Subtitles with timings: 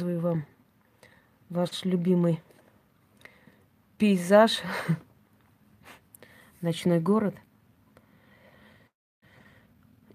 [0.00, 0.46] показываю вам
[1.50, 2.40] ваш любимый
[3.98, 4.62] пейзаж,
[6.62, 7.34] ночной город.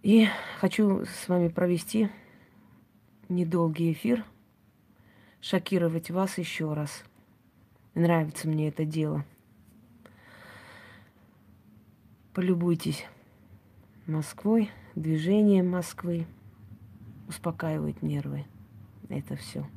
[0.02, 0.28] И
[0.60, 2.10] хочу с вами провести
[3.30, 4.26] недолгий эфир,
[5.40, 7.04] шокировать вас еще раз.
[7.94, 9.24] Нравится мне это дело.
[12.34, 13.06] Полюбуйтесь
[14.08, 16.26] Москвой, движением Москвы,
[17.28, 18.46] успокаивает нервы.
[19.10, 19.68] Это все.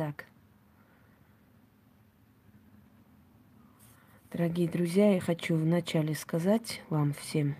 [0.00, 0.26] Итак,
[4.30, 7.56] дорогие друзья, я хочу вначале сказать вам всем,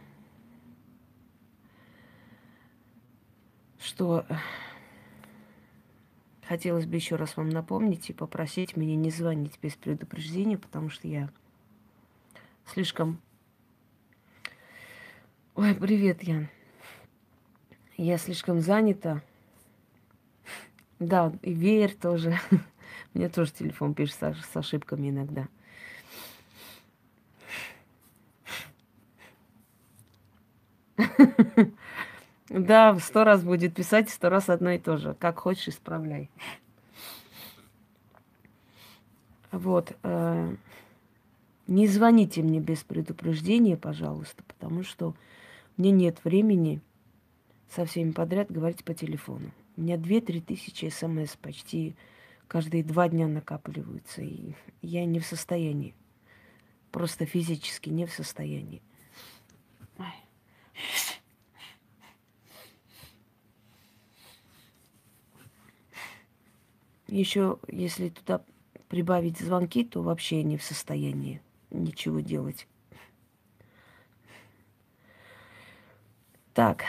[3.80, 4.24] что
[6.46, 11.08] хотелось бы еще раз вам напомнить и попросить меня не звонить без предупреждения, потому что
[11.08, 11.30] я
[12.66, 13.20] слишком...
[15.56, 16.48] Ой, привет, Ян.
[17.96, 19.24] Я слишком занята
[20.98, 22.38] да, и веер тоже.
[23.14, 25.48] Мне тоже телефон пишет с ошибками иногда.
[32.50, 35.14] Да, сто раз будет писать, сто раз одно и то же.
[35.18, 36.30] Как хочешь, исправляй.
[39.52, 39.94] Вот.
[40.02, 40.54] Э,
[41.66, 45.14] не звоните мне без предупреждения, пожалуйста, потому что
[45.76, 46.80] мне нет времени
[47.68, 49.50] со всеми подряд говорить по телефону.
[49.78, 51.94] У меня 2-3 тысячи смс почти
[52.48, 54.22] каждые два дня накапливаются.
[54.22, 55.94] И я не в состоянии.
[56.90, 58.82] Просто физически не в состоянии.
[67.06, 68.42] Еще, если туда
[68.88, 72.66] прибавить звонки, то вообще не в состоянии ничего делать.
[76.52, 76.82] Так,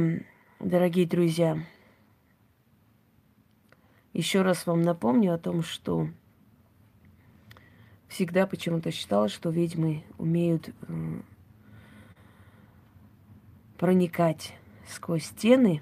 [0.60, 1.58] дорогие друзья,
[4.20, 6.06] еще раз вам напомню о том, что
[8.06, 10.68] всегда почему-то считалось, что ведьмы умеют
[13.78, 14.54] проникать
[14.86, 15.80] сквозь стены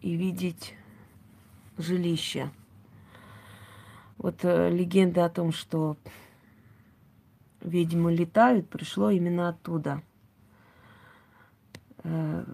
[0.00, 0.76] и видеть
[1.76, 2.52] жилища.
[4.16, 5.96] Вот э, легенда о том, что
[7.60, 10.02] ведьмы летают, пришло именно оттуда.
[12.04, 12.44] Э,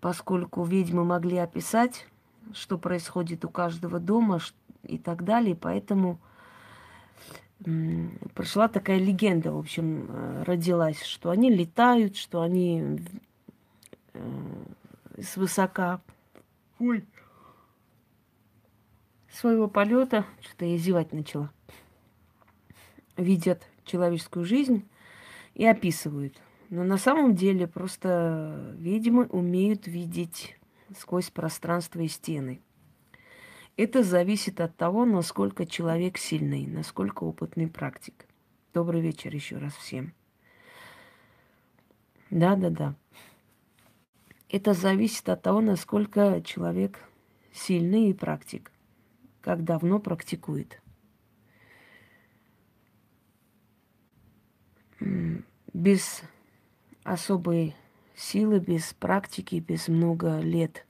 [0.00, 2.06] поскольку ведьмы могли описать
[2.52, 4.40] что происходит у каждого дома
[4.82, 5.56] и так далее.
[5.56, 6.18] Поэтому
[8.34, 13.00] прошла такая легенда, в общем, э, родилась, что они летают, что они
[14.12, 14.64] э,
[15.18, 16.00] с высока
[16.78, 17.04] Ой.
[19.30, 21.50] своего полета, что-то я зевать начала,
[23.16, 24.86] видят человеческую жизнь
[25.54, 26.36] и описывают.
[26.68, 30.58] Но на самом деле просто, видимо, умеют видеть
[30.96, 32.60] сквозь пространство и стены.
[33.76, 38.26] Это зависит от того, насколько человек сильный, насколько опытный практик.
[38.72, 40.14] Добрый вечер еще раз всем.
[42.30, 42.94] Да, да, да.
[44.48, 47.00] Это зависит от того, насколько человек
[47.52, 48.70] сильный и практик,
[49.40, 50.80] как давно практикует.
[55.72, 56.22] Без
[57.02, 57.74] особой
[58.14, 60.86] силы, без практики, без много лет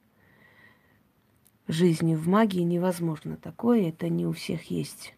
[1.69, 3.89] жизни в магии невозможно такое.
[3.89, 5.15] Это не у всех есть,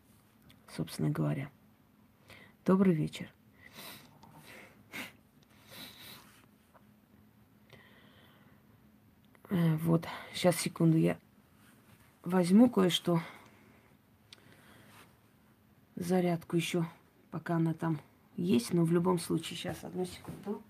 [0.68, 1.50] собственно говоря.
[2.64, 3.32] Добрый вечер.
[9.50, 11.18] Э, вот, сейчас, секунду, я
[12.24, 13.20] возьму кое-что.
[15.94, 16.84] Зарядку еще,
[17.30, 18.00] пока она там
[18.36, 20.62] есть, но в любом случае, сейчас, одну секунду.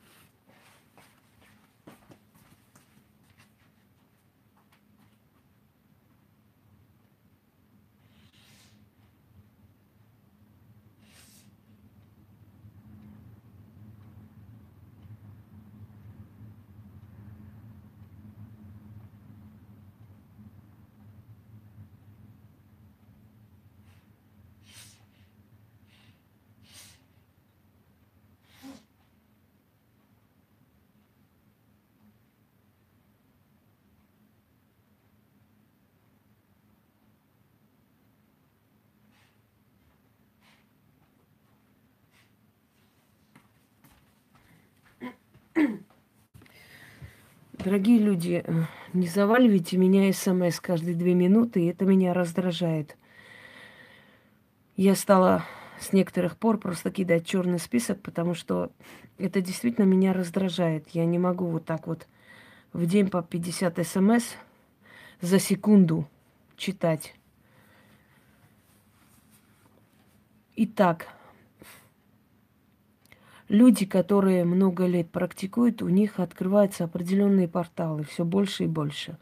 [47.66, 52.96] Дорогие люди, э, не заваливайте меня смс каждые две минуты, и это меня раздражает.
[54.76, 55.44] я стала
[55.80, 58.70] с некоторых пор просто кидать черный список, потому что
[59.18, 60.90] это действительно меня раздражает.
[60.90, 62.06] Я не могу вот так вот
[62.72, 64.36] в день по 50 смс
[65.20, 66.06] за секунду
[66.56, 67.16] читать.
[70.54, 71.08] Итак,
[73.48, 79.19] люди, которые много лет практикуют, у них открываются определенные порталы, все больше и больше.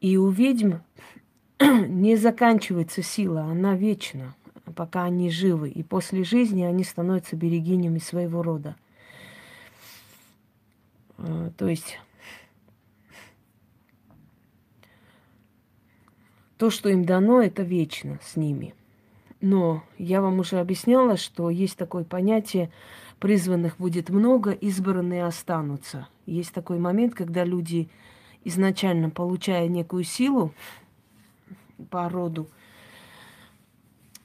[0.00, 0.74] И у ведьм
[1.60, 4.34] не заканчивается сила, она вечна,
[4.74, 5.70] пока они живы.
[5.70, 8.76] И после жизни они становятся берегинями своего рода.
[11.18, 11.98] А, то есть
[16.58, 18.74] то, что им дано, это вечно с ними.
[19.40, 22.70] Но я вам уже объясняла, что есть такое понятие
[23.18, 26.08] призванных будет много, избранные останутся.
[26.26, 27.88] Есть такой момент, когда люди,
[28.44, 30.52] изначально получая некую силу
[31.90, 32.48] по роду,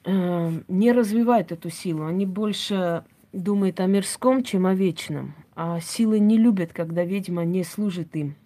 [0.04, 2.06] э, не развивают эту силу.
[2.06, 5.34] Они больше думают о мирском, чем о вечном.
[5.54, 8.36] А силы не любят, когда ведьма не служит им.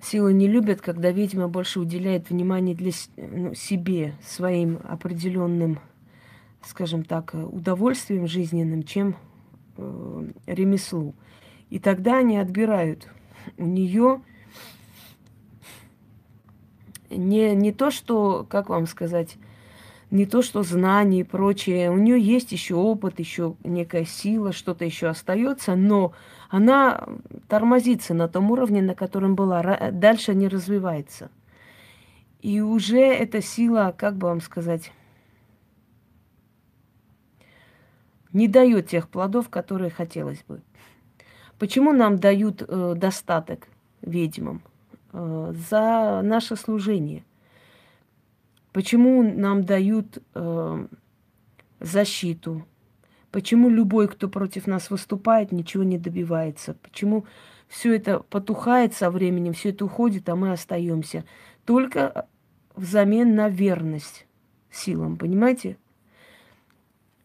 [0.00, 5.80] Силы не любят, когда ведьма больше уделяет внимание для ну, себе, своим определенным
[6.66, 9.16] скажем так, удовольствием жизненным, чем
[9.76, 11.14] э, ремеслу.
[11.70, 13.08] И тогда они отбирают
[13.56, 14.20] у нее
[17.10, 19.36] не, не то, что, как вам сказать,
[20.10, 21.90] не то, что знания и прочее.
[21.90, 26.12] У нее есть еще опыт, еще некая сила, что-то еще остается, но
[26.48, 27.04] она
[27.48, 31.30] тормозится на том уровне, на котором была, дальше не развивается.
[32.40, 34.92] И уже эта сила, как бы вам сказать,
[38.36, 40.60] не дает тех плодов, которые хотелось бы.
[41.58, 43.66] Почему нам дают э, достаток
[44.02, 44.62] ведьмам?
[45.14, 47.24] Э, за наше служение.
[48.72, 50.86] Почему нам дают э,
[51.80, 52.66] защиту?
[53.30, 56.74] Почему любой, кто против нас выступает, ничего не добивается?
[56.74, 57.24] Почему
[57.68, 61.24] все это потухает со временем, все это уходит, а мы остаемся?
[61.64, 62.26] Только
[62.74, 64.26] взамен на верность
[64.70, 65.78] силам, понимаете?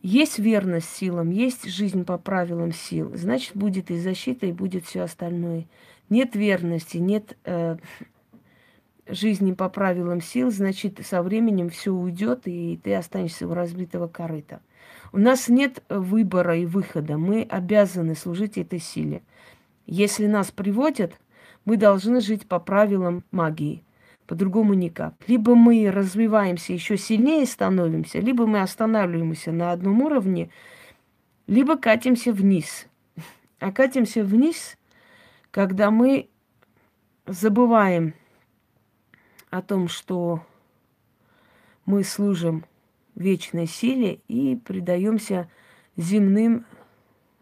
[0.02, 5.02] Есть верность силам, есть жизнь по правилам сил, значит, будет и защита, и будет все
[5.02, 5.68] остальное.
[6.10, 7.78] Нет верности, нет э,
[9.08, 14.62] жизни по правилам сил, значит, со временем все уйдет, и ты останешься у разбитого корыта.
[15.14, 17.18] У нас нет выбора и выхода.
[17.20, 19.22] Мы обязаны служить этой силе.
[19.86, 21.14] Если нас приводят,
[21.64, 23.84] мы должны жить по правилам магии–
[24.32, 25.14] по-другому никак.
[25.28, 30.50] Либо мы развиваемся еще сильнее становимся, либо мы останавливаемся на одном уровне,
[31.48, 32.88] либо катимся вниз.
[33.60, 34.78] А катимся вниз,
[35.52, 36.30] когда мы
[37.26, 38.14] забываем
[39.50, 40.46] о том, что
[41.86, 42.64] мы служим
[43.16, 45.50] вечной силе и предаемся
[45.98, 46.66] земным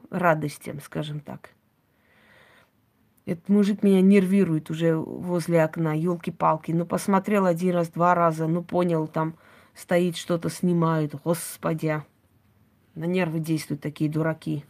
[0.09, 1.51] радостям, скажем так.
[3.29, 6.71] Этот мужик меня нервирует уже возле окна, елки-палки.
[6.71, 9.35] Ну, посмотрел один раз, два раза, ну, понял, там
[9.75, 11.13] стоит что-то, снимают.
[11.23, 12.01] Господи,
[12.95, 14.65] на нервы действуют такие дураки.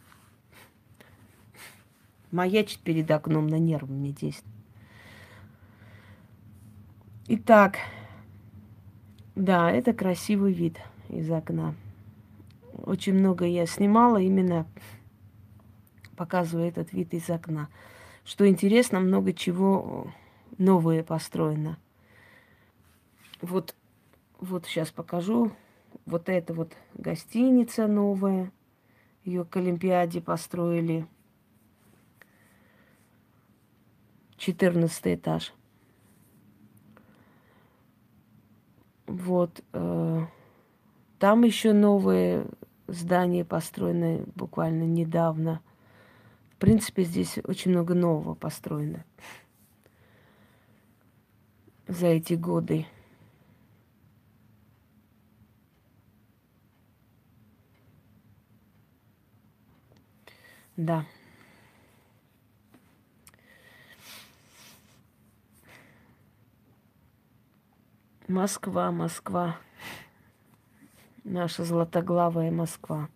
[2.32, 4.54] Маячит перед окном, на нервы мне действует.
[7.30, 7.78] Итак,
[9.36, 11.76] да, это красивый вид из окна.
[12.74, 14.68] Очень много я снимала, именно
[16.18, 17.70] показываю этот вид из окна.
[18.30, 20.14] Что интересно, много чего
[20.60, 21.80] новое построено.
[23.42, 23.74] Вот,
[24.40, 25.52] вот сейчас покажу.
[26.06, 28.52] Вот это вот гостиница новая.
[29.24, 31.08] Ее к Олимпиаде построили.
[34.38, 35.52] 14 этаж.
[39.08, 39.64] Вот.
[39.74, 40.28] Э,
[41.18, 42.46] там еще новое
[42.86, 45.62] здание построено буквально недавно.
[46.60, 49.06] Принципе, здесь очень много нового построено
[51.88, 52.86] за эти годы.
[60.76, 61.06] Да.
[68.28, 69.58] Москва, Москва.
[71.24, 73.10] Наша златоглавая Москва.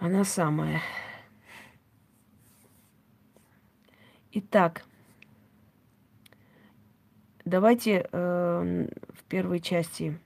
[0.00, 0.80] Она самая.
[4.32, 4.84] Итак,
[7.44, 10.18] давайте э, в первой части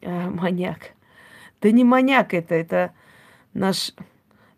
[0.00, 0.92] э, маньяк.
[1.60, 2.94] Да не маньяк это, это
[3.52, 3.92] наш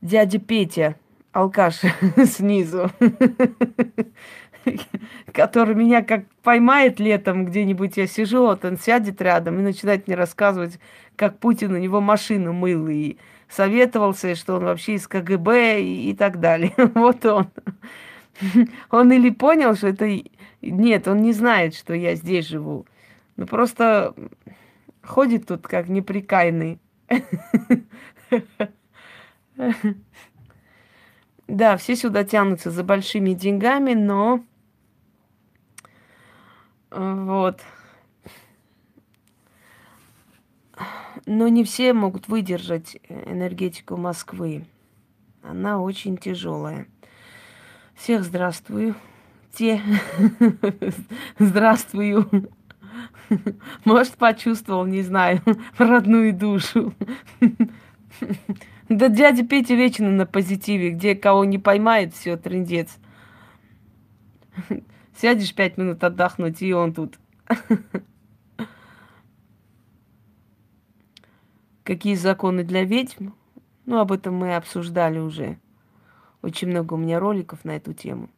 [0.01, 0.95] дядя Петя,
[1.33, 1.81] алкаш
[2.27, 2.93] снизу.
[5.33, 10.17] который меня как поймает летом где-нибудь, я сижу, вот он сядет рядом и начинает мне
[10.17, 10.79] рассказывать,
[11.17, 16.15] как Путин у него машину мыл и советовался, что он вообще из КГБ и, и
[16.15, 16.75] так далее.
[16.95, 17.49] Вот он.
[18.91, 20.09] Он или понял, что это...
[20.61, 22.87] Нет, он не знает, что я здесь живу.
[23.37, 24.15] Ну, просто
[25.03, 26.79] ходит тут как неприкаянный.
[31.47, 34.43] Да, все сюда тянутся за большими деньгами, но
[36.91, 37.61] вот.
[41.27, 44.67] Но не все могут выдержать энергетику Москвы.
[45.43, 46.87] Она очень тяжелая.
[47.95, 48.95] Всех здравствую.
[49.53, 49.81] Те.
[51.39, 52.29] Здравствую.
[53.85, 55.41] Может, почувствовал, не знаю,
[55.79, 56.95] родную душу.
[58.91, 62.99] Да дядя Петя вечно на позитиве, где кого не поймает, все, трендец.
[65.17, 67.19] Сядешь пять минут отдохнуть, и он тут.
[71.85, 73.33] Какие законы для ведьм?
[73.85, 75.59] Ну, об этом мы обсуждали уже.
[76.41, 78.31] Очень много у меня роликов на эту тему.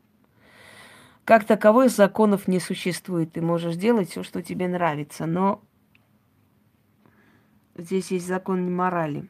[1.25, 3.33] Как таковой законов не существует.
[3.33, 5.63] Ты можешь делать все, что тебе нравится, но
[7.77, 9.29] здесь есть закон морали.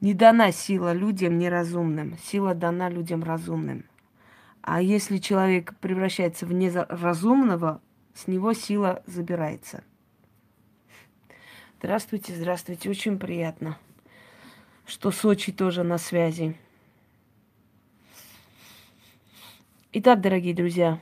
[0.00, 3.84] Не дана сила людям неразумным, сила дана людям разумным.
[4.62, 7.80] А если человек превращается в неразумного,
[8.14, 9.84] с него сила забирается.
[11.82, 13.76] Здравствуйте, здравствуйте, очень приятно,
[14.86, 16.56] что Сочи тоже на связи.
[19.90, 21.00] Итак, дорогие друзья,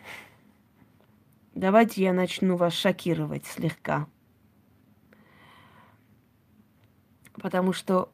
[1.54, 4.08] давайте я начну вас шокировать слегка.
[7.34, 8.10] Потому что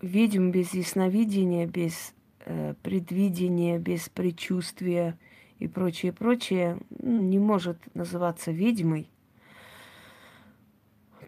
[0.00, 5.18] ведьм без ясновидения, без э, предвидения, без предчувствия
[5.58, 9.10] и прочее, прочее, не может называться ведьмой,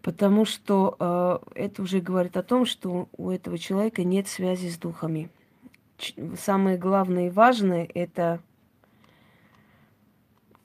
[0.03, 4.77] потому что э, это уже говорит о том, что у этого человека нет связи с
[4.77, 5.29] духами.
[5.97, 8.41] Ч- самое главное и важное это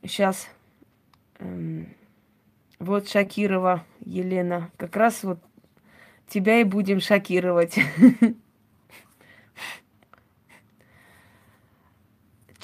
[0.03, 0.49] сейчас
[1.39, 1.85] э,
[2.81, 5.39] вот Шакирова Елена, как раз вот
[6.29, 7.79] тебя и будем шокировать.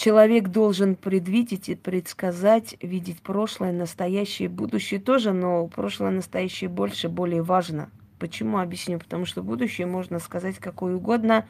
[0.05, 7.41] Человек должен предвидеть и предсказать, видеть прошлое, настоящее, будущее тоже, но прошлое, настоящее больше, более
[7.41, 7.89] важно.
[8.19, 8.59] Почему?
[8.59, 8.99] Объясню.
[8.99, 11.47] Потому что будущее можно сказать какое угодно,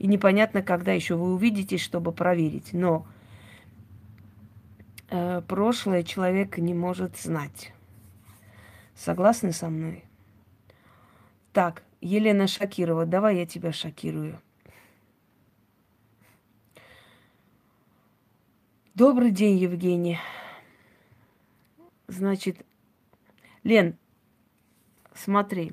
[0.00, 2.72] и непонятно, когда еще вы увидите, чтобы проверить.
[2.72, 3.06] Но
[5.08, 7.72] э, прошлое человек не может знать.
[8.96, 10.02] Согласны со мной?
[11.52, 14.40] Так, Елена Шакирова, давай я тебя шокирую.
[18.94, 20.18] Добрый день, Евгений.
[22.08, 22.64] Значит,
[23.64, 23.96] Лен,
[25.14, 25.72] смотри.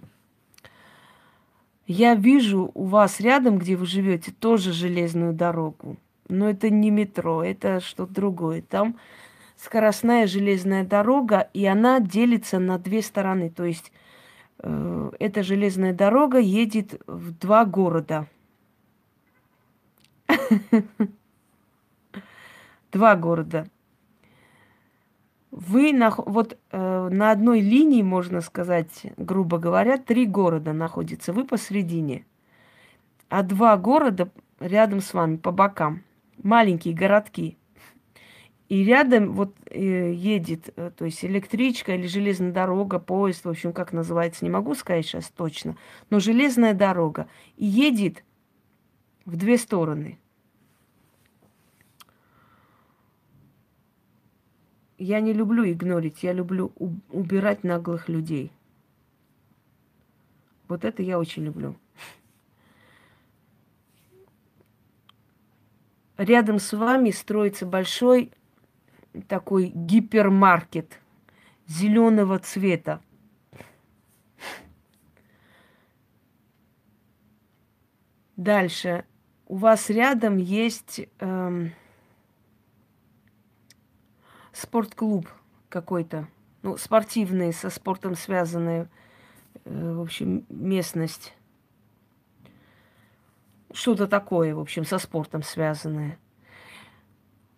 [1.85, 5.97] Я вижу у вас рядом, где вы живете, тоже железную дорогу.
[6.27, 8.61] Но это не метро, это что-то другое.
[8.61, 8.97] Там
[9.57, 13.49] скоростная железная дорога, и она делится на две стороны.
[13.49, 13.91] То есть
[14.61, 18.27] Э, эта железная дорога едет в два города.
[22.91, 23.67] Два города.
[25.51, 31.33] Вы на, вот э, на одной линии, можно сказать, грубо говоря, три города находятся.
[31.33, 32.25] Вы посередине.
[33.29, 34.29] А два города
[34.59, 36.03] рядом с вами, по бокам.
[36.41, 37.57] Маленькие городки.
[38.69, 43.73] И рядом вот э, едет, э, то есть электричка или железная дорога, поезд, в общем,
[43.73, 45.75] как называется, не могу сказать сейчас точно,
[46.11, 47.27] но железная дорога.
[47.57, 48.23] И едет
[49.25, 50.19] в две стороны.
[54.99, 56.73] Я не люблю игнорить, я люблю
[57.09, 58.51] убирать наглых людей.
[60.67, 61.77] Вот это я очень люблю.
[66.17, 68.33] Рядом с вами строится большой
[69.29, 70.99] такой гипермаркет
[71.65, 73.01] зеленого цвета.
[78.35, 79.05] Дальше.
[79.47, 81.71] У вас рядом есть эм,
[84.59, 85.27] спортклуб
[85.69, 86.27] какой-то.
[86.61, 88.89] Ну, спортивный, со спортом связанная,
[89.65, 91.33] э, в общем, местность.
[93.71, 96.17] Что-то такое, в общем, со спортом связанное.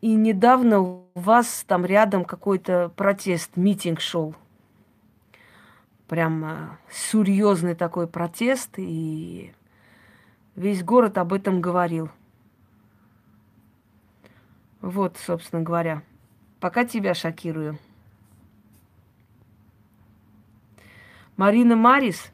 [0.01, 4.35] И недавно у вас там рядом какой-то протест, митинг шел.
[6.07, 9.53] Прям серьезный такой протест, и
[10.55, 12.09] весь город об этом говорил.
[14.81, 16.01] Вот, собственно говоря.
[16.61, 17.79] Пока тебя шокирую.
[21.35, 22.31] Марина Марис,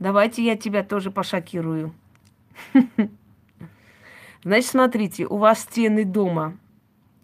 [0.00, 1.94] давайте я тебя тоже пошокирую.
[4.42, 6.58] Значит, смотрите, у вас стены дома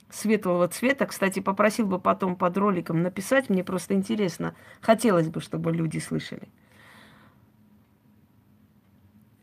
[0.09, 1.07] светлого цвета.
[1.07, 4.54] Кстати, попросил бы потом под роликом написать, мне просто интересно.
[4.80, 6.49] Хотелось бы, чтобы люди слышали.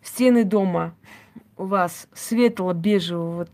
[0.01, 0.95] Стены дома
[1.57, 3.49] у вас светло-бежевого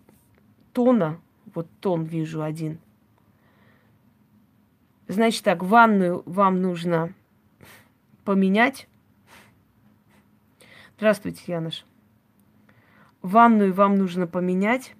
[0.71, 1.19] тона.
[1.53, 2.79] Вот тон вижу один.
[5.07, 7.13] Значит так, ванную вам нужно
[8.23, 8.87] поменять.
[10.97, 11.85] Здравствуйте, Янош.
[13.21, 14.95] Ванную вам нужно поменять.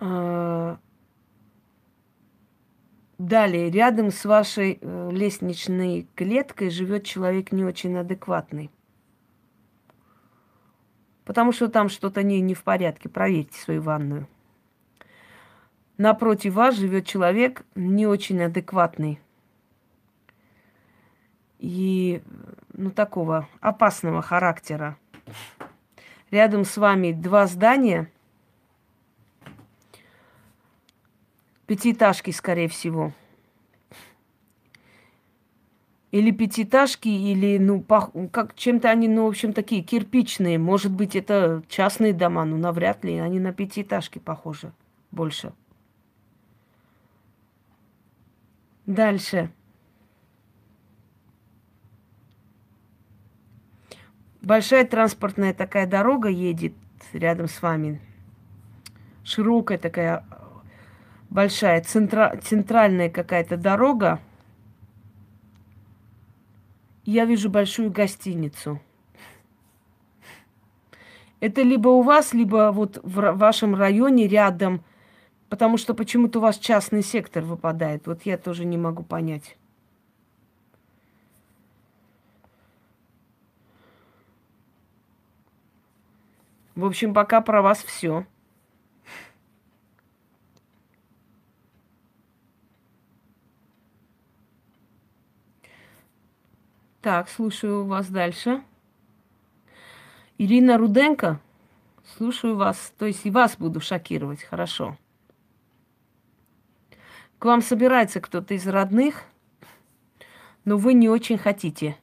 [0.00, 0.78] А,
[3.18, 8.70] далее, рядом с вашей э, лестничной клеткой живет человек не очень адекватный.
[11.28, 13.10] Потому что там что-то не, не в порядке.
[13.10, 14.26] Проверьте свою ванную.
[15.98, 19.20] Напротив вас живет человек не очень адекватный.
[21.58, 22.22] И,
[22.72, 24.96] ну, такого опасного характера.
[26.30, 28.10] Рядом с вами два здания–
[31.66, 33.12] Пятиэтажки, скорее всего.
[36.10, 38.12] Или пятиэтажки, или, ну, пох...
[38.32, 40.58] как чем-то они, ну, в общем, такие кирпичные.
[40.58, 43.18] Может быть, это частные дома, ну, навряд ли.
[43.18, 44.72] Они на пятиэтажки похожи
[45.10, 45.52] больше.
[48.86, 49.50] Дальше.
[54.40, 56.72] Большая транспортная такая дорога едет
[57.12, 58.00] рядом с вами.
[59.24, 60.24] Широкая такая
[61.28, 64.20] большая центра, центральная какая-то дорога.
[67.10, 68.82] Я вижу большую гостиницу.
[71.40, 74.84] Это либо у вас, либо вот в вашем районе рядом,
[75.48, 78.06] потому что почему-то у вас частный сектор выпадает.
[78.06, 79.56] Вот я тоже не могу понять.
[86.74, 88.26] В общем, пока про вас все.
[97.08, 98.62] Так, слушаю вас дальше.
[100.36, 101.40] Ирина Руденко,
[102.04, 102.92] слушаю вас.
[102.98, 104.98] То есть и вас буду шокировать, хорошо.
[107.38, 109.24] К вам собирается кто-то из родных,
[110.66, 111.96] но вы не очень хотите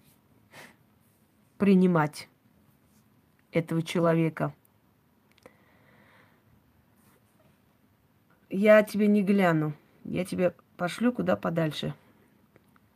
[1.60, 2.28] принимать
[3.52, 4.56] этого человека.
[8.50, 9.74] Я тебе не гляну.
[10.04, 11.94] Я тебя пошлю куда подальше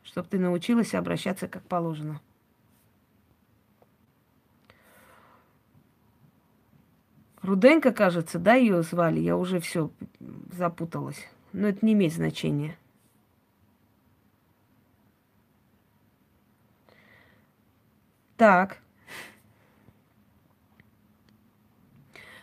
[0.09, 2.19] чтобы ты научилась обращаться как положено.
[7.43, 9.19] Руденко, кажется, да, ее звали.
[9.19, 9.91] Я уже все
[10.51, 11.27] запуталась.
[11.53, 12.75] Но это не имеет значения.
[18.35, 18.79] Так.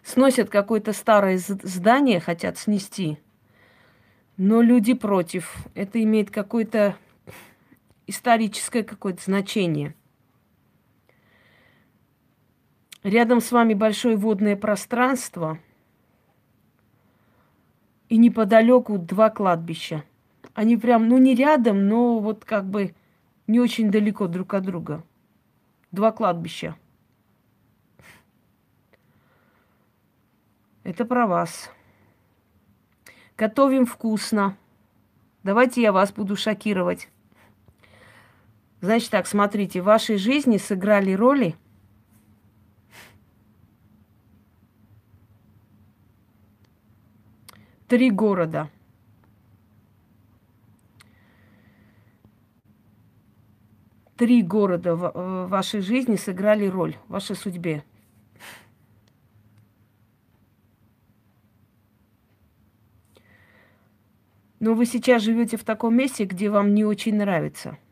[0.05, 3.19] Сносят какое-то старое здание, хотят снести.
[4.37, 5.67] Но люди против.
[5.75, 6.97] Это имеет какой-то
[8.07, 9.95] историческое какое-то значение.
[13.03, 15.59] Рядом с вами большое водное пространство
[18.09, 20.05] и неподалеку два кладбища.
[20.55, 22.95] Они прям, ну не рядом, но вот как бы
[23.47, 25.05] не очень далеко друг от друга.
[25.93, 26.77] Два кладбища.
[30.83, 31.71] Это про вас.
[33.37, 34.57] Готовим вкусно.
[35.43, 37.09] Давайте я вас буду шокировать.
[38.81, 41.57] Значит так, смотрите, в вашей жизни сыграли роли
[47.89, 48.71] три города.
[54.17, 57.85] Три города в вашей жизни сыграли роль в вашей судьбе.
[64.59, 67.79] Но вы сейчас живете в таком месте, где вам не очень нравится–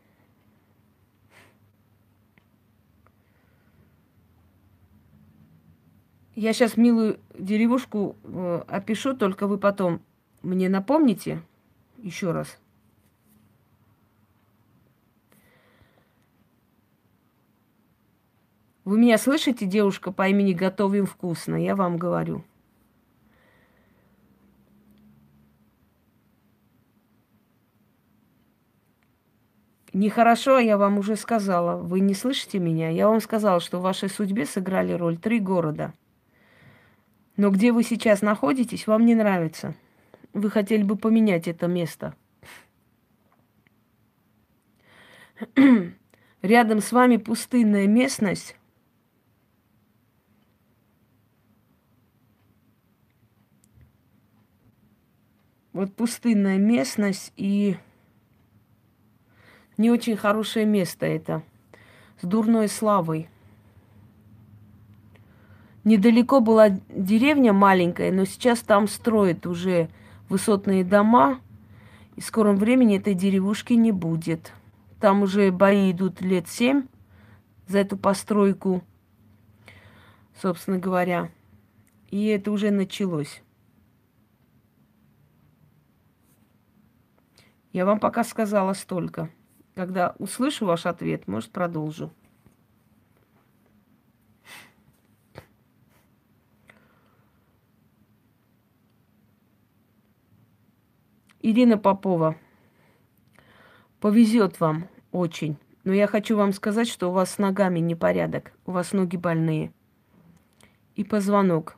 [6.35, 10.01] Я сейчас милую деревушку э, опишу, только вы потом
[10.41, 11.41] мне напомните
[11.97, 12.59] еще раз.
[18.83, 21.55] Вы меня слышите, девушка по имени Готовим вкусно?
[21.55, 22.43] Я вам говорю.
[29.93, 31.77] Нехорошо, я вам уже сказала.
[31.77, 32.89] Вы не слышите меня?
[32.89, 35.93] Я вам сказала, что в вашей судьбе сыграли роль три города–
[37.37, 39.75] Но где вы сейчас находитесь, вам не нравится.
[40.33, 42.15] Вы хотели бы поменять это место.
[46.41, 48.55] Рядом с вами пустынная местность.
[55.73, 57.75] Вот пустынная местность и
[59.75, 61.43] не очень хорошее место это,
[62.21, 63.27] с дурной славой.
[65.85, 69.87] Недалеко была деревня маленькая, но сейчас там строят уже
[70.29, 71.39] высотные дома,
[72.15, 74.51] и в скором времени этой деревушки не будет.
[74.99, 76.87] Там уже бои идут лет семь
[77.67, 78.83] за эту постройку,
[80.41, 81.29] собственно говоря.
[82.09, 83.43] И это уже началось.
[87.73, 89.29] Я вам пока сказала столько.
[89.75, 92.11] Когда услышу ваш ответ, может, продолжу.
[101.47, 102.35] Ирина Попова,
[103.99, 105.57] повезет вам очень.
[105.83, 108.51] Но я хочу вам сказать, что у вас с ногами непорядок.
[108.65, 109.71] У вас ноги больные.
[110.95, 111.77] И позвонок.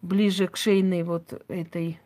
[0.00, 1.98] Ближе к шейной вот этой,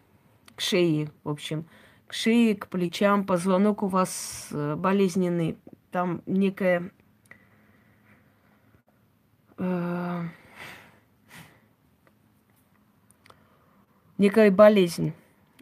[0.56, 1.66] к шее, в общем,
[2.06, 3.26] к шее, к плечам.
[3.26, 5.58] Позвонок у вас э, болезненный.
[5.90, 6.90] Там некая
[9.58, 10.22] э,
[14.16, 15.12] некая болезнь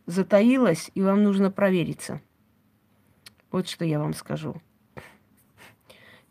[0.09, 2.21] затаилась, и вам нужно провериться.
[3.53, 4.57] Вот что я вам скажу.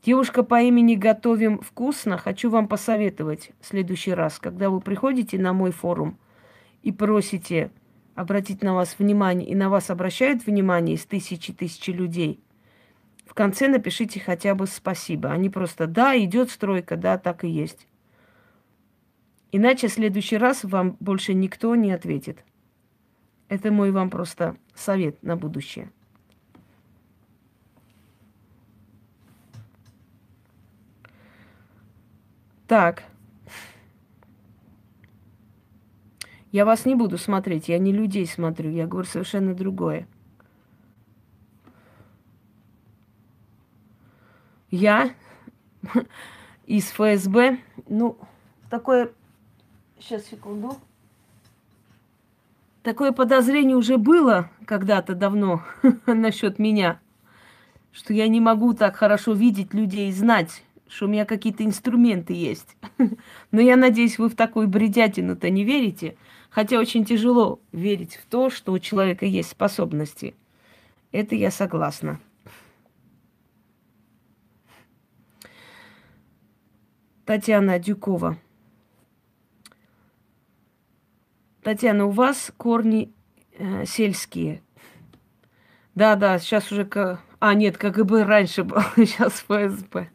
[0.04, 5.54] Девушка по имени Готовим вкусно, хочу вам посоветовать в следующий раз, когда вы приходите на
[5.54, 6.18] мой форум
[6.82, 7.72] и просите
[8.16, 12.40] обратить на вас внимание, и на вас обращают внимание из тысячи тысячи людей,
[13.28, 15.32] в конце напишите хотя бы спасибо.
[15.32, 17.88] Они просто «да, идет стройка, да, так и есть».
[19.52, 22.44] Иначе в следующий раз вам больше никто не ответит.
[23.50, 25.92] Это мой вам просто совет на будущее.
[32.68, 33.04] Так.
[36.52, 40.08] Я вас не буду смотреть, я не людей смотрю, я говорю совершенно другое.
[44.70, 45.14] Я
[46.66, 48.18] из ФСБ, ну,
[48.70, 49.12] такое...
[50.00, 50.78] Сейчас, секунду.
[52.88, 55.62] Такое подозрение уже было когда-то давно
[56.06, 57.02] насчет меня,
[57.92, 62.32] что я не могу так хорошо видеть людей и знать, что у меня какие-то инструменты
[62.32, 62.78] есть.
[63.52, 66.16] Но я надеюсь, вы в такую бредятину-то не верите.
[66.50, 70.34] Хотя очень тяжело верить в то, что у человека есть способности.
[71.12, 72.22] Это я согласна.
[77.26, 78.38] Татьяна Дюкова.
[81.68, 83.14] Татьяна, у вас корни
[83.52, 84.62] э, сельские.
[85.96, 86.86] Да, да, сейчас уже...
[86.86, 87.20] К...
[87.42, 90.10] А, нет, КГБ раньше был, сейчас ФСБ.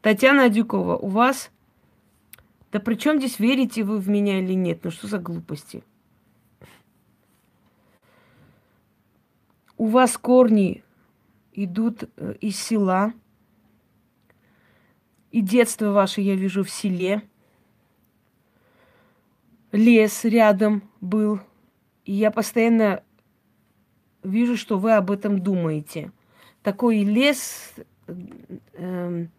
[0.00, 1.50] Татьяна Дюкова, у вас...
[2.70, 4.82] Да при чем здесь верите вы в меня или нет?
[4.82, 5.84] Ну что за глупости?
[9.76, 10.82] У вас корни
[11.52, 13.12] идут э, из села.
[15.32, 17.20] И детство ваше я вижу в селе
[19.72, 21.40] лес рядом был.
[22.04, 23.02] И я постоянно
[24.22, 26.12] вижу, что вы об этом думаете.
[26.62, 27.74] Такой лес
[28.06, 28.14] э,
[28.74, 29.30] эм,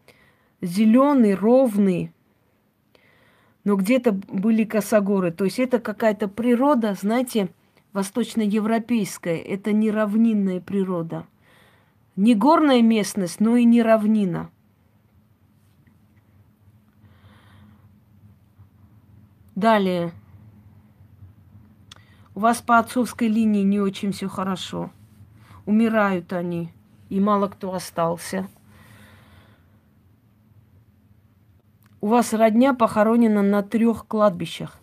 [0.62, 2.12] зеленый, ровный,
[3.64, 5.32] но где-то были косогоры.
[5.32, 7.50] То есть это какая-то природа, знаете,
[7.94, 9.38] восточноевропейская.
[9.38, 11.26] Это не равнинная природа.
[12.16, 14.50] Не горная местность, но и не равнина.
[19.56, 20.12] Далее.
[22.36, 24.92] У вас по отцовской линии не очень все хорошо.
[25.66, 26.74] Умирают они,
[27.10, 28.48] и мало кто остался.
[32.02, 34.80] У вас родня похоронена на трех кладбищах.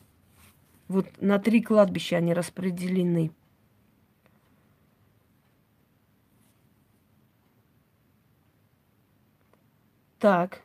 [0.88, 3.32] Вот на три кладбища они распределены.
[10.18, 10.62] Так,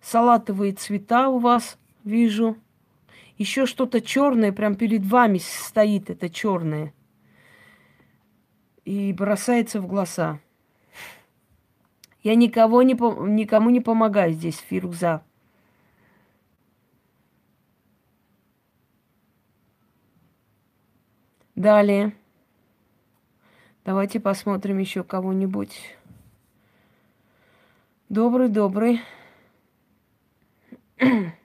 [0.00, 2.56] салатовые цвета у вас вижу
[3.38, 6.92] еще что-то черное прям перед вами стоит, это черное.
[8.84, 10.40] И бросается в глаза.
[12.22, 15.22] Я никого не, никому не помогаю здесь, Фируза.
[21.54, 22.14] Далее.
[23.84, 25.96] Давайте посмотрим еще кого-нибудь.
[28.08, 29.00] Добрый, добрый.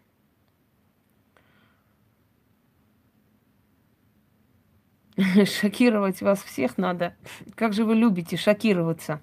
[5.45, 7.15] Шокировать вас всех надо.
[7.55, 9.21] Как же вы любите шокироваться?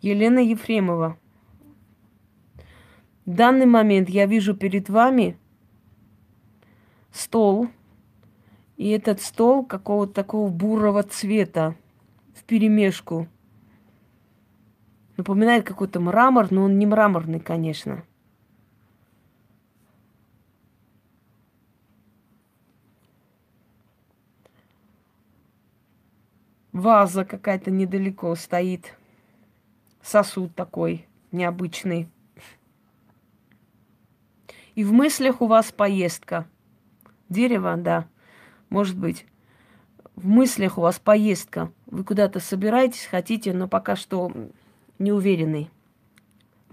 [0.00, 1.18] Елена Ефремова.
[3.26, 5.38] В данный момент я вижу перед вами
[7.10, 7.68] стол,
[8.76, 11.76] и этот стол какого-то такого бурого цвета
[12.34, 13.28] в перемешку.
[15.16, 18.04] Напоминает какой-то мрамор, но он не мраморный, конечно.
[26.74, 28.98] Ваза какая-то недалеко стоит.
[30.02, 32.08] Сосуд такой необычный.
[34.74, 36.48] И в мыслях у вас поездка.
[37.28, 38.08] Дерево, да,
[38.70, 39.24] может быть.
[40.16, 41.70] В мыслях у вас поездка.
[41.86, 44.32] Вы куда-то собираетесь, хотите, но пока что
[44.98, 45.70] не уверены,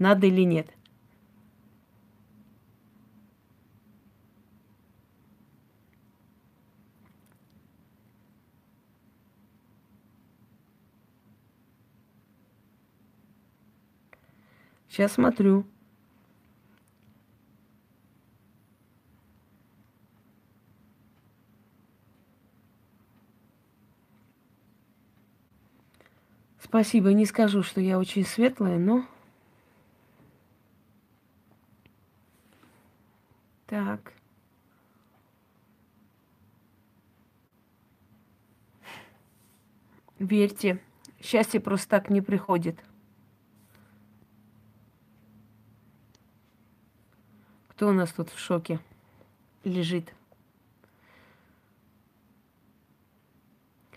[0.00, 0.66] надо или нет.
[14.92, 15.64] Сейчас смотрю.
[26.62, 29.06] Спасибо, не скажу, что я очень светлая, но...
[33.66, 34.12] Так.
[40.18, 40.82] Верьте,
[41.18, 42.78] счастье просто так не приходит.
[47.82, 48.78] Кто у нас тут в шоке
[49.64, 50.14] лежит?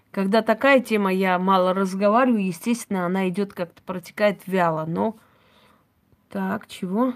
[0.10, 4.88] Когда такая тема, я мало разговариваю, естественно, она идет как-то протекает вяло.
[4.88, 5.18] Но
[6.30, 7.14] так, чего?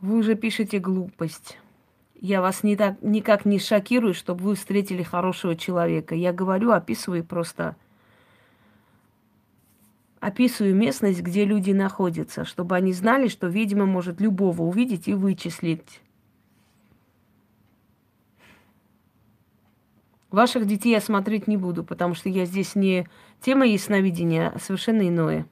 [0.00, 1.56] Вы уже пишете глупость.
[2.16, 6.16] Я вас не так, никак не шокирую, чтобы вы встретили хорошего человека.
[6.16, 7.76] Я говорю, описываю просто
[10.24, 16.00] описываю местность, где люди находятся, чтобы они знали, что ведьма может любого увидеть и вычислить.
[20.30, 23.06] Ваших детей я смотреть не буду, потому что я здесь не
[23.40, 25.46] тема ясновидения, а совершенно иное.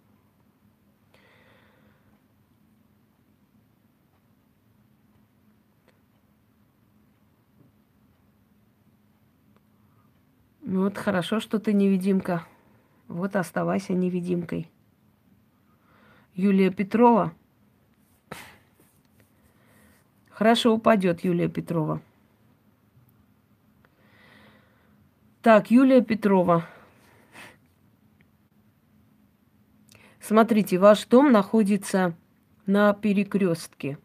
[10.62, 12.46] Ну вот хорошо, что ты невидимка.
[13.12, 14.70] Вот оставайся невидимкой.
[16.34, 17.34] Юлия Петрова.
[20.30, 22.00] Хорошо упадет Юлия Петрова.
[25.42, 26.66] Так, Юлия Петрова.
[30.18, 32.16] Смотрите, ваш дом находится
[32.64, 33.98] на перекрестке.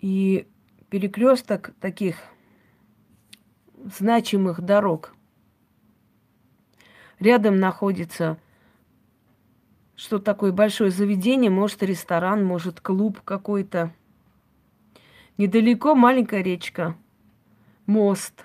[0.00, 0.48] И
[0.90, 2.16] перекресток таких
[3.84, 5.15] значимых дорог
[7.18, 8.38] Рядом находится
[9.96, 13.92] что такое большое заведение, может ресторан, может клуб какой-то.
[15.38, 16.96] Недалеко маленькая речка,
[17.86, 18.44] мост.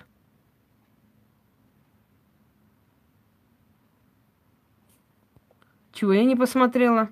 [5.92, 7.10] Чего я не посмотрела?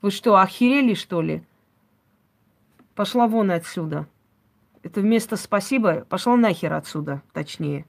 [0.00, 1.44] Вы что, охерели, что ли?
[2.94, 4.08] Пошла вон отсюда.
[4.82, 7.86] Это вместо спасибо, пошла нахер отсюда, точнее.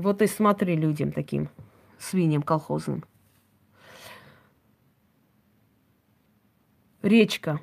[0.00, 1.50] Вот и смотри людям таким,
[1.98, 3.04] свиньям колхозным.
[7.02, 7.60] Речка.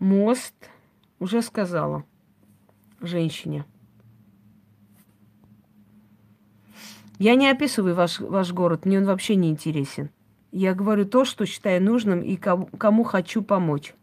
[0.00, 0.54] Мост.
[1.20, 2.04] Уже сказала
[3.00, 3.64] женщине.
[7.20, 10.10] Я не описываю ваш, ваш город, мне он вообще не интересен.
[10.50, 13.94] Я говорю то, что считаю нужным и кому, кому хочу помочь.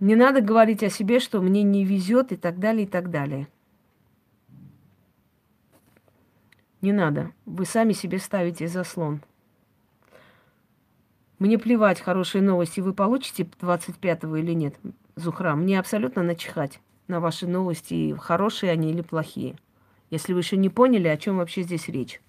[0.00, 3.48] Не надо говорить о себе, что мне не везет и так далее, и так далее.
[6.80, 7.32] Не надо.
[7.44, 9.20] Вы сами себе ставите заслон.
[11.40, 14.76] Мне плевать, хорошие новости вы получите 25-го или нет,
[15.16, 15.54] Зухра.
[15.54, 19.56] Мне абсолютно начихать на ваши новости, хорошие они или плохие.
[20.10, 22.20] Если вы еще не поняли, о чем вообще здесь речь.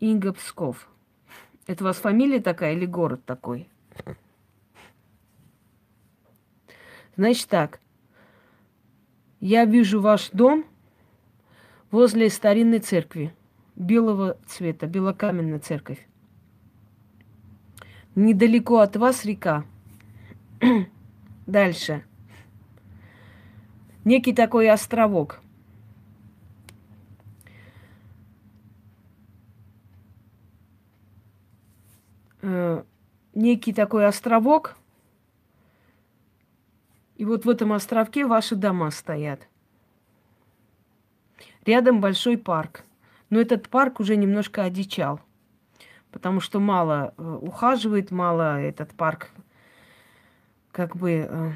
[0.00, 0.88] Инга Псков.
[1.66, 3.68] Это у вас фамилия такая или город такой?
[7.16, 7.80] Значит так.
[9.40, 10.64] Я вижу ваш дом
[11.90, 13.34] возле старинной церкви.
[13.76, 16.06] Белого цвета, белокаменная церковь.
[18.14, 19.64] Недалеко от вас река.
[21.46, 22.04] Дальше.
[24.04, 25.40] Некий такой островок.
[32.42, 32.82] Э,
[33.34, 34.76] некий такой островок.
[37.16, 39.46] И вот в этом островке ваши дома стоят.
[41.66, 42.84] Рядом большой парк.
[43.28, 45.20] Но этот парк уже немножко одичал,
[46.10, 49.30] потому что мало э, ухаживает, мало этот парк
[50.72, 51.52] как бы э,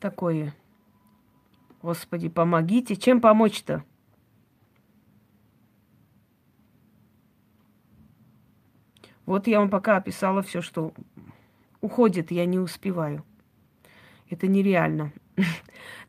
[0.00, 0.54] такое.
[1.82, 2.96] Господи, помогите.
[2.96, 3.84] Чем помочь-то?
[9.28, 10.94] Вот я вам пока описала все, что
[11.82, 13.26] уходит, я не успеваю.
[14.30, 15.12] Это нереально.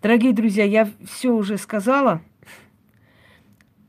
[0.01, 2.21] Дорогие друзья, я все уже сказала,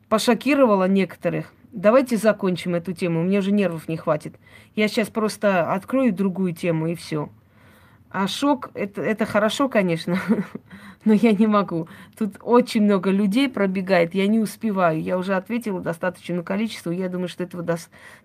[0.09, 1.55] пошокировала некоторых.
[1.71, 4.35] Давайте закончим эту тему, мне уже нервов не хватит.
[4.75, 7.31] Я сейчас просто открою другую тему и все.
[8.11, 10.19] А шок это, это хорошо, конечно,
[11.05, 11.89] но я не могу.
[12.19, 15.01] Тут очень много людей пробегает, я не успеваю.
[15.01, 16.91] Я уже ответила достаточное количество.
[16.91, 17.79] Я думаю, что этого до-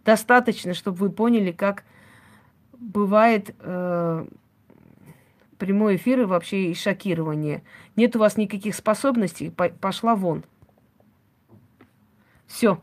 [0.04, 1.84] достаточно, чтобы вы поняли, как
[2.74, 4.26] бывает э,
[5.60, 7.64] прямой эфир и вообще и шокирование.
[7.96, 10.44] Нет у вас никаких способностей, по- пошла вон.
[12.48, 12.82] Все.